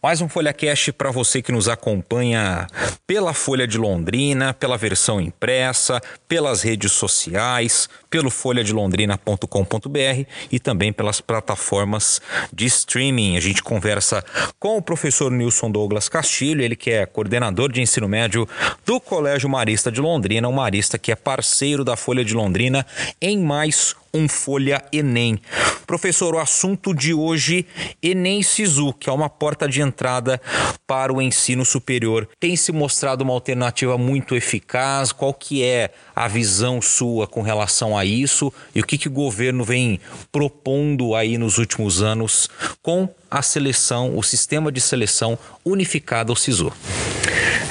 [0.00, 2.68] Mais um Folha Cash para você que nos acompanha
[3.04, 11.20] pela Folha de Londrina, pela versão impressa, pelas redes sociais, pelo folhadelondrina.com.br e também pelas
[11.20, 12.22] plataformas
[12.52, 13.36] de streaming.
[13.36, 14.24] A gente conversa
[14.60, 18.48] com o professor Nilson Douglas Castilho, ele que é coordenador de ensino médio
[18.86, 22.86] do Colégio Marista de Londrina, um marista que é parceiro da Folha de Londrina
[23.20, 25.40] em mais um Folha Enem.
[25.86, 27.66] Professor, o assunto de hoje,
[28.02, 30.40] Enem Sisu, que é uma porta de entrada
[30.86, 32.28] para o ensino superior.
[32.38, 35.12] Tem se mostrado uma alternativa muito eficaz?
[35.12, 39.12] Qual que é a visão sua com relação a isso e o que, que o
[39.12, 40.00] governo vem
[40.30, 42.50] propondo aí nos últimos anos
[42.82, 46.72] com a seleção, o sistema de seleção unificado, o SISU?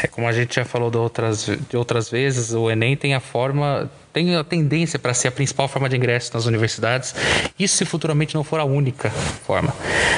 [0.02, 3.20] É, como a gente já falou de outras, de outras vezes, o Enem tem a
[3.20, 7.14] forma tem a tendência para ser a principal forma de ingresso nas universidades,
[7.60, 9.72] isso se futuramente não for a única forma,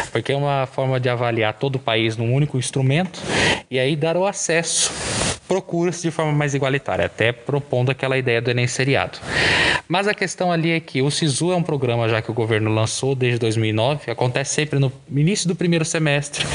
[0.09, 3.19] porque é uma forma de avaliar todo o país num único instrumento
[3.69, 4.89] e aí dar o acesso
[5.49, 9.17] procura-se de forma mais igualitária, até propondo aquela ideia do Enem seriado.
[9.88, 12.71] Mas a questão ali é que o SISU é um programa já que o governo
[12.71, 16.45] lançou desde 2009, acontece sempre no início do primeiro semestre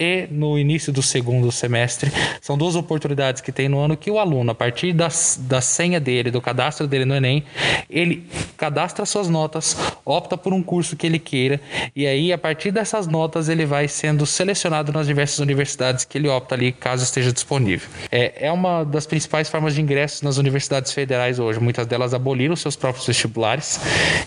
[0.00, 2.10] e no início do segundo semestre.
[2.40, 5.08] São duas oportunidades que tem no ano que o aluno, a partir da,
[5.40, 7.44] da senha dele, do cadastro dele no Enem,
[7.90, 8.26] ele
[8.56, 11.60] cadastra suas notas, opta por um curso que ele queira
[11.94, 16.28] e aí a partir dessas notas ele vai sendo selecionado nas diversas universidades que ele
[16.28, 17.88] opta ali, caso esteja disponível.
[18.10, 21.60] É, é uma das principais formas de ingresso nas universidades federais hoje.
[21.60, 23.78] Muitas delas aboliram seus próprios vestibulares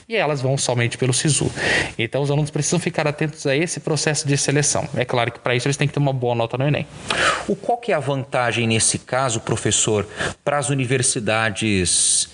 [0.08, 1.52] e elas vão somente pelo SISU.
[1.98, 4.88] Então os alunos precisam ficar atentos a esse processo de seleção.
[4.96, 6.86] É claro que para isso eles têm que ter uma boa nota no Enem.
[7.47, 10.08] O qual que é a vantagem nesse caso, professor,
[10.44, 12.30] para as universidades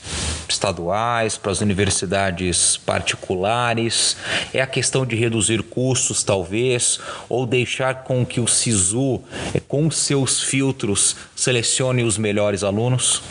[0.48, 4.18] estaduais, para as universidades particulares?
[4.54, 9.22] É a questão de reduzir custos, talvez, ou deixar com que o SISU,
[9.54, 13.22] eh, com seus filtros, selecione os melhores alunos?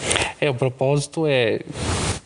[0.40, 1.60] É, o propósito é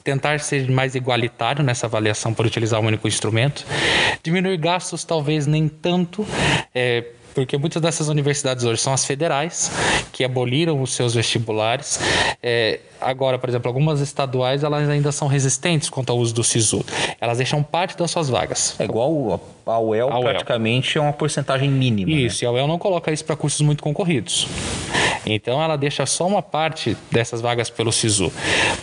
[0.04, 3.64] tentar ser mais igualitário nessa avaliação por utilizar um único instrumento,
[4.22, 6.26] diminuir gastos talvez nem tanto,
[6.74, 9.70] é, porque muitas dessas universidades hoje são as federais,
[10.12, 11.98] que aboliram os seus vestibulares.
[12.42, 16.84] É, agora, por exemplo, algumas estaduais elas ainda são resistentes quanto ao uso do SISU.
[17.20, 18.76] Elas deixam parte das suas vagas.
[18.78, 20.22] É igual a UEL, a UEL.
[20.22, 22.10] praticamente é uma porcentagem mínima.
[22.10, 22.18] Né?
[22.18, 22.46] Isso, né?
[22.46, 24.46] e a UEL não coloca isso para cursos muito concorridos.
[25.26, 28.32] Então ela deixa só uma parte dessas vagas pelo SISU.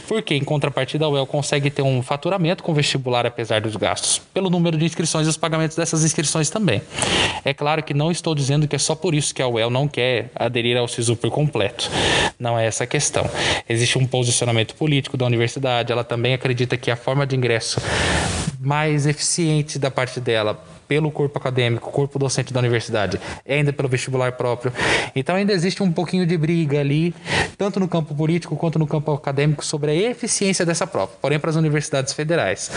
[0.08, 4.50] Porque em contrapartida a UEL consegue ter um faturamento com vestibular apesar dos gastos, pelo
[4.50, 6.82] número de inscrições e os pagamentos dessas inscrições também.
[7.44, 9.88] É claro que não estou dizendo que é só por isso que a UEL não
[9.88, 11.90] quer aderir ao SISU por completo.
[12.40, 13.30] Não é essa a questão.
[13.68, 17.82] Existe um posicionamento político da universidade, ela também acredita que a forma de ingresso
[18.60, 23.88] mais eficiente da parte dela pelo corpo acadêmico, corpo docente da universidade, é ainda pelo
[23.88, 24.74] vestibular próprio.
[25.16, 27.14] Então ainda existe um pouquinho de briga ali,
[27.56, 31.12] tanto no campo político quanto no campo acadêmico, sobre a eficiência dessa prova.
[31.22, 32.72] Porém, para as universidades federais,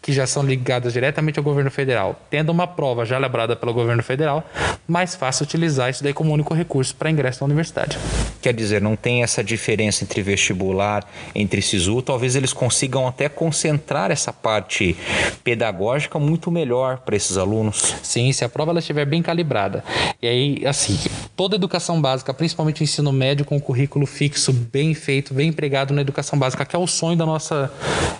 [0.00, 4.02] que já são ligadas diretamente ao governo federal, tendo uma prova já elaborada pelo governo
[4.02, 4.48] federal,
[4.86, 7.98] mais fácil utilizar isso daí como único recurso para ingresso na universidade.
[8.40, 14.10] Quer dizer, não tem essa diferença entre vestibular, entre SISU, talvez eles consigam até concentrar
[14.10, 14.96] essa parte
[15.44, 17.96] pedagógica muito melhor para esses alunos.
[18.02, 19.84] Sim, se a prova ela estiver bem calibrada.
[20.22, 20.98] E aí, assim,
[21.36, 25.92] toda educação básica, principalmente o ensino médio, com o currículo fixo, bem feito, bem empregado
[25.92, 27.70] na educação básica, que é o sonho da nossa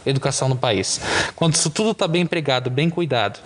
[0.04, 1.00] educação no país.
[1.34, 3.40] Quando isso tudo está bem empregado, bem cuidado,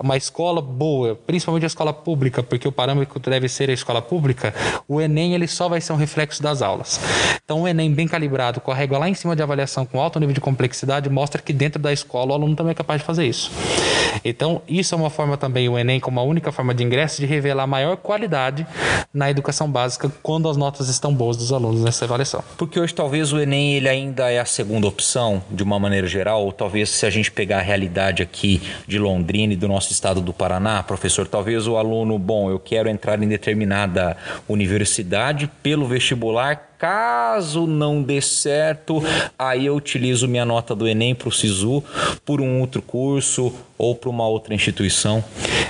[0.00, 4.54] uma escola boa, principalmente a escola pública, porque o parâmetro deve ser a escola pública,
[4.86, 7.00] o Enem ele só vai ser um reflexo das aulas.
[7.44, 10.20] Então, o Enem bem calibrado, com a régua lá em cima de avaliação com alto
[10.20, 13.26] nível de complexidade, mostra que dentro da escola o aluno também é capaz de fazer
[13.26, 13.50] isso.
[14.24, 17.26] Então, isso é uma forma também, o Enem, como a única forma de ingresso, de
[17.26, 18.66] revelar maior qualidade
[19.12, 22.42] na educação básica quando as notas estão boas dos alunos nessa avaliação.
[22.56, 26.44] Porque hoje talvez o Enem ele ainda é a segunda opção, de uma maneira geral,
[26.44, 30.20] ou talvez se a gente pegar a realidade aqui de Londrina e do nosso estado
[30.20, 34.16] do Paraná, professor, talvez o aluno, bom, eu quero entrar em determinada
[34.48, 39.02] universidade pelo vestibular, Caso não dê certo,
[39.36, 41.82] aí eu utilizo minha nota do Enem para o SISU
[42.24, 45.24] por um outro curso ou para uma outra instituição.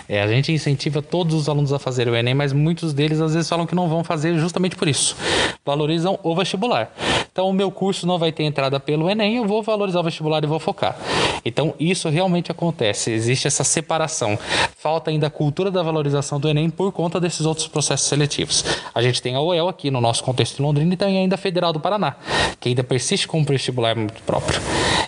[0.06, 3.32] É, a gente incentiva todos os alunos a fazer o Enem, mas muitos deles às
[3.32, 5.16] vezes falam que não vão fazer justamente por isso.
[5.64, 6.92] Valorizam o vestibular.
[7.38, 10.42] Então, o meu curso não vai ter entrada pelo Enem, eu vou valorizar o vestibular
[10.42, 10.98] e vou focar.
[11.44, 13.12] Então, isso realmente acontece.
[13.12, 14.36] Existe essa separação.
[14.76, 18.64] Falta ainda a cultura da valorização do Enem por conta desses outros processos seletivos.
[18.92, 21.38] A gente tem a UEL aqui no nosso contexto de Londrina e tem ainda a
[21.38, 22.16] Federal do Paraná,
[22.58, 24.60] que ainda persiste com um vestibular muito próprio.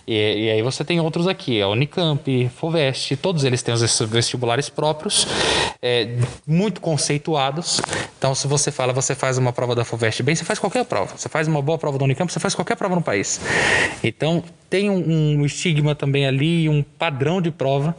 [0.06, 4.69] E, e, aí você tem outros aqui, a Unicamp, FOVEST, todos eles têm os vestibulares
[4.69, 5.26] próprios
[5.81, 6.17] é,
[6.47, 7.81] muito conceituados.
[8.19, 11.17] Então, se você fala, você faz uma prova da FUVEST bem, você faz qualquer prova.
[11.17, 13.41] Você faz uma boa prova da Unicamp, você faz qualquer prova no país.
[14.02, 17.97] Então, tem um, um estigma também ali, um padrão de prova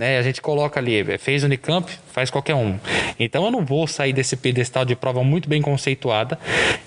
[0.00, 0.16] né?
[0.16, 2.78] A gente coloca ali, é, fez Unicamp, faz qualquer um.
[3.18, 6.38] Então eu não vou sair desse pedestal de prova muito bem conceituada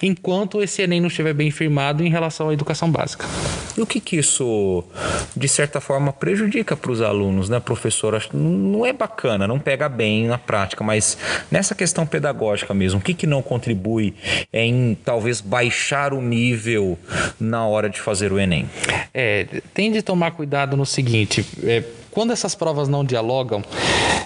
[0.01, 3.27] enquanto esse Enem não estiver bem firmado em relação à educação básica.
[3.77, 4.83] E o que, que isso,
[5.37, 8.15] de certa forma, prejudica para os alunos, né, professor?
[8.15, 11.15] Acho não é bacana, não pega bem na prática, mas
[11.51, 14.15] nessa questão pedagógica mesmo, o que, que não contribui
[14.51, 16.97] em talvez baixar o nível
[17.39, 18.67] na hora de fazer o Enem?
[19.13, 21.45] É, tem de tomar cuidado no seguinte.
[21.63, 21.83] É,
[22.13, 23.63] quando essas provas não dialogam,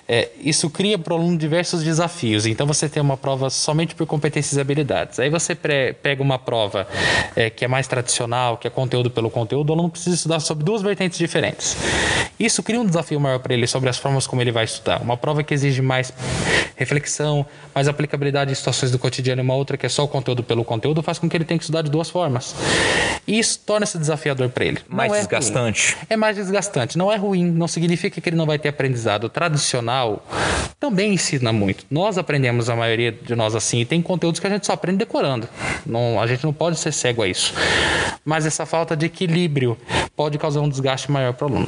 [0.07, 2.45] é, isso cria para o aluno diversos desafios.
[2.45, 5.19] Então você tem uma prova somente por competências e habilidades.
[5.19, 6.87] Aí você pega uma prova
[7.35, 10.63] é, que é mais tradicional, que é conteúdo pelo conteúdo, o aluno precisa estudar sobre
[10.63, 11.75] duas vertentes diferentes.
[12.39, 15.01] Isso cria um desafio maior para ele sobre as formas como ele vai estudar.
[15.01, 16.13] Uma prova que exige mais
[16.75, 20.43] reflexão, mais aplicabilidade em situações do cotidiano e uma outra que é só o conteúdo
[20.43, 22.55] pelo conteúdo, faz com que ele tenha que estudar de duas formas.
[23.25, 24.79] E isso torna-se desafiador para ele.
[24.87, 25.95] Mais é desgastante.
[25.95, 26.05] Ruim.
[26.09, 26.97] É mais desgastante.
[26.97, 29.25] Não é ruim, não significa que ele não vai ter aprendizado.
[29.25, 29.29] O
[29.97, 30.21] tradicional
[30.79, 31.85] também ensina muito.
[31.89, 34.99] Nós aprendemos, a maioria de nós assim, e tem conteúdos que a gente só aprende
[34.99, 35.49] decorando.
[35.85, 37.53] Não, a gente não pode ser cego a isso.
[38.23, 39.75] Mas essa falta de equilíbrio
[40.15, 41.67] pode causar um desgaste maior para o aluno.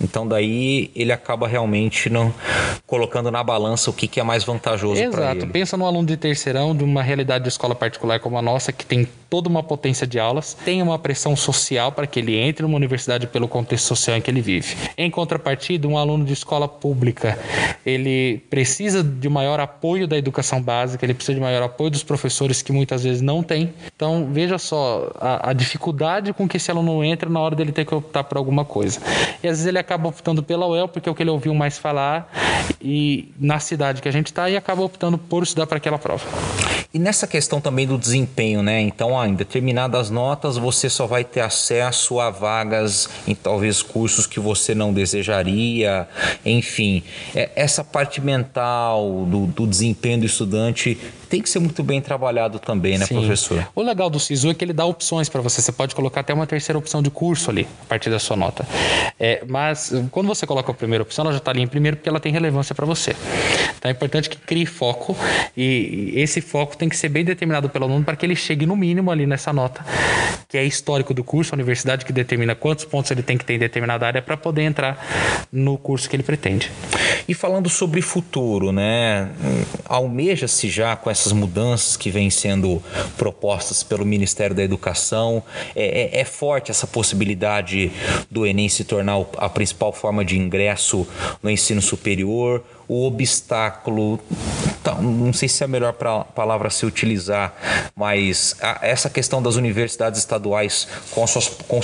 [0.00, 2.32] Então daí ele acaba realmente não
[2.86, 5.38] colocando na balança o que, que é mais vantajoso para ele.
[5.38, 5.52] Exato.
[5.52, 8.86] Pensa no aluno de terceirão de uma realidade de escola particular como a nossa, que
[8.86, 12.76] tem toda uma potência de aulas, tem uma pressão social para que ele entre numa
[12.76, 14.76] universidade pelo contexto social em que ele vive.
[14.96, 17.38] Em contrapartida, um aluno de escola pública,
[17.84, 22.62] ele precisa de maior apoio da educação básica, ele precisa de maior apoio dos professores
[22.62, 23.72] que muitas vezes não tem.
[23.94, 27.84] Então, veja só a, a dificuldade com que esse aluno entra na hora dele ter
[27.84, 29.00] que optar por alguma coisa.
[29.42, 31.76] E às vezes ele acaba optando pela UEL porque é o que ele ouviu mais
[31.76, 32.32] falar
[32.80, 36.24] e na cidade que a gente está e acaba optando por estudar para aquela prova.
[36.92, 38.80] E nessa questão também do desempenho, né?
[38.80, 44.40] Então, em determinadas notas você só vai ter acesso a vagas em talvez cursos que
[44.40, 46.08] você não desejaria,
[46.44, 47.02] enfim.
[47.34, 50.98] É, essa parte mental do, do desempenho do estudante
[51.28, 53.16] tem que ser muito bem trabalhado também, né, Sim.
[53.16, 53.68] professor?
[53.74, 55.60] O legal do SISU é que ele dá opções para você.
[55.60, 58.66] Você pode colocar até uma terceira opção de curso ali, a partir da sua nota.
[59.20, 62.08] É, mas quando você coloca a primeira opção, ela já está ali em primeiro porque
[62.08, 63.14] ela tem relevância para você.
[63.78, 65.16] Então é importante que crie foco
[65.56, 68.76] e esse foco tem que ser bem determinado pelo aluno para que ele chegue no
[68.76, 69.84] mínimo ali nessa nota,
[70.48, 73.54] que é histórico do curso, a universidade que determina quantos pontos ele tem que ter
[73.54, 76.70] em determinada área para poder entrar no curso que ele pretende.
[77.26, 79.30] E falando sobre futuro, né?
[79.84, 82.82] Almeja-se já com essas mudanças que vêm sendo
[83.16, 85.42] propostas pelo Ministério da Educação.
[85.74, 87.90] É, é, é forte essa possibilidade
[88.30, 91.06] do Enem se tornar a principal forma de ingresso
[91.42, 94.18] no ensino superior o obstáculo,
[94.80, 97.54] então, não sei se é a melhor palavra a se utilizar,
[97.94, 101.80] mas a, essa questão das universidades estaduais com suas, com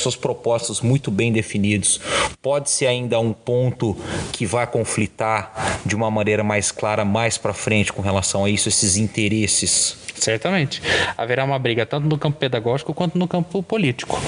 [0.82, 2.00] muito bem definidos,
[2.40, 3.96] pode ser ainda um ponto
[4.32, 8.68] que vai conflitar de uma maneira mais clara mais para frente com relação a isso,
[8.68, 9.96] esses interesses?
[10.14, 10.80] Certamente.
[11.18, 14.20] Haverá uma briga tanto no campo pedagógico quanto no campo político.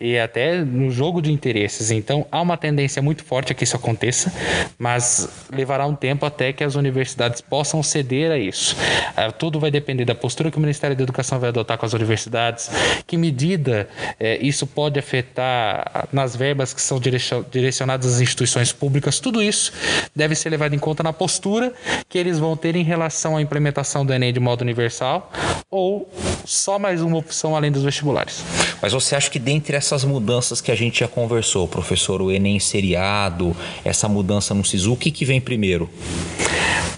[0.00, 1.90] E até no jogo de interesses.
[1.90, 4.32] Então, há uma tendência muito forte a que isso aconteça,
[4.78, 8.76] mas levará um tempo até que as universidades possam ceder a isso.
[9.16, 11.92] Ah, tudo vai depender da postura que o Ministério da Educação vai adotar com as
[11.92, 12.70] universidades,
[13.06, 13.88] que medida
[14.20, 17.00] eh, isso pode afetar nas verbas que são
[17.50, 19.18] direcionadas às instituições públicas.
[19.18, 19.72] Tudo isso
[20.14, 21.72] deve ser levado em conta na postura
[22.08, 25.32] que eles vão ter em relação à implementação do Enem de modo universal
[25.70, 26.08] ou
[26.44, 28.44] só mais uma opção além dos vestibulares.
[28.80, 32.58] Mas você acha que dentre essas mudanças que a gente já conversou, professor, o Enem
[32.60, 35.88] seriado, essa mudança no SISU, o que, que vem primeiro?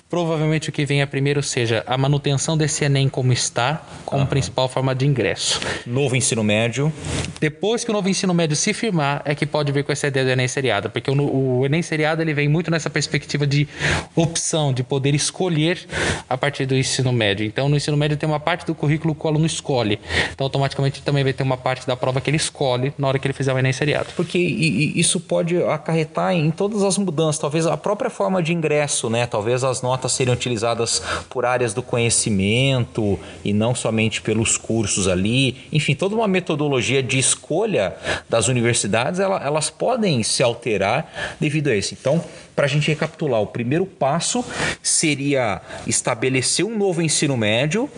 [0.08, 4.26] Provavelmente o que venha primeiro seja a manutenção desse Enem como está, como uhum.
[4.26, 5.60] principal forma de ingresso.
[5.86, 6.90] Novo ensino médio.
[7.38, 10.24] Depois que o novo ensino médio se firmar, é que pode vir com essa ideia
[10.24, 13.68] do Enem seriado, porque o, o Enem seriado ele vem muito nessa perspectiva de
[14.16, 15.86] opção, de poder escolher
[16.26, 17.44] a partir do ensino médio.
[17.44, 20.00] Então, no ensino médio tem uma parte do currículo que o aluno escolhe.
[20.32, 23.26] Então, automaticamente também vai ter uma parte da prova que ele escolhe na hora que
[23.26, 24.08] ele fizer o Enem seriado.
[24.16, 29.26] Porque isso pode acarretar em todas as mudanças, talvez a própria forma de ingresso, né?
[29.26, 35.08] Talvez as notas notas serem utilizadas por áreas do conhecimento e não somente pelos cursos
[35.08, 35.56] ali.
[35.72, 37.96] Enfim, toda uma metodologia de escolha
[38.28, 41.94] das universidades, ela, elas podem se alterar devido a isso.
[41.94, 42.24] Então,
[42.54, 44.44] para a gente recapitular, o primeiro passo
[44.82, 47.90] seria estabelecer um novo ensino médio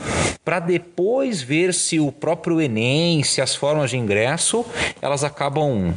[0.45, 4.65] para depois ver se o próprio Enem, se as formas de ingresso,
[5.03, 5.95] elas acabam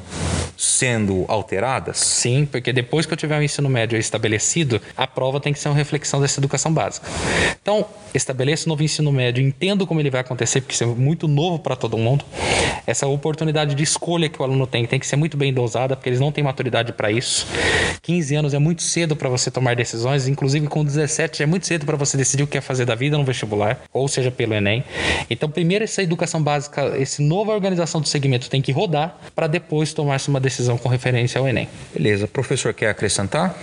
[0.57, 1.97] sendo alteradas?
[1.97, 5.69] Sim, porque depois que eu tiver o ensino médio estabelecido, a prova tem que ser
[5.69, 7.07] uma reflexão dessa educação básica.
[7.61, 11.27] Então, estabeleço o novo ensino médio, entendo como ele vai acontecer, porque isso é muito
[11.27, 12.25] novo para todo mundo.
[12.85, 16.09] Essa oportunidade de escolha que o aluno tem tem que ser muito bem dosada, porque
[16.09, 17.47] eles não têm maturidade para isso.
[18.01, 21.85] 15 anos é muito cedo para você tomar decisões, inclusive com 17 é muito cedo
[21.85, 24.83] para você decidir o que quer fazer da vida no vestibular, ou seja, pelo Enem.
[25.29, 29.93] Então, primeiro essa educação básica, essa nova organização do segmento tem que rodar para depois
[29.93, 31.67] tomar-se uma decisão com referência ao Enem.
[31.93, 32.27] Beleza.
[32.27, 33.55] Professor, quer acrescentar?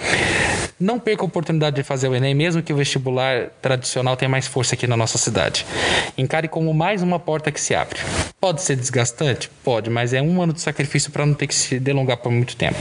[0.78, 4.46] Não perca a oportunidade de fazer o Enem, mesmo que o vestibular tradicional tenha mais
[4.46, 5.66] força aqui na nossa cidade.
[6.16, 8.00] Encare como mais uma porta que se abre.
[8.40, 9.50] Pode ser desgastante?
[9.62, 12.56] Pode, mas é um ano de sacrifício para não ter que se delongar por muito
[12.56, 12.78] tempo.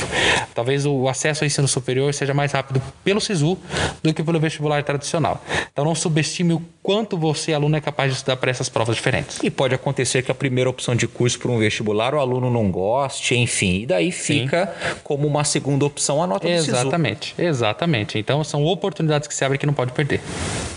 [0.55, 3.57] Talvez o acesso ao ensino superior seja mais rápido pelo SISU
[4.01, 5.43] do que pelo vestibular tradicional.
[5.69, 9.39] Então não subestime o quanto você, aluno, é capaz de estudar para essas provas diferentes.
[9.43, 12.71] E pode acontecer que a primeira opção de curso para um vestibular o aluno não
[12.71, 14.95] goste, enfim, e daí fica Sim.
[15.03, 16.87] como uma segunda opção a nota exatamente, do SISU.
[16.87, 18.17] Exatamente, exatamente.
[18.17, 20.21] Então são oportunidades que se abrem que não pode perder.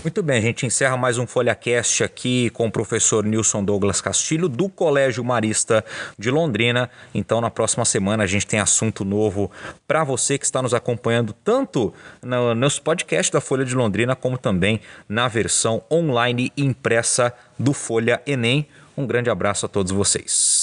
[0.03, 4.49] Muito bem, a gente encerra mais um FolhaCast aqui com o professor Nilson Douglas Castilho,
[4.49, 5.83] do Colégio Marista
[6.17, 6.89] de Londrina.
[7.13, 9.51] Então, na próxima semana, a gente tem assunto novo
[9.87, 14.81] para você que está nos acompanhando, tanto no, podcasts da Folha de Londrina, como também
[15.07, 18.67] na versão online impressa do Folha Enem.
[18.95, 20.62] Um grande abraço a todos vocês.